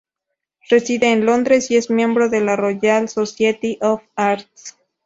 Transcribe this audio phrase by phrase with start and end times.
[0.67, 4.75] Reside en Londres y es miembro de la Royal Society of Arts.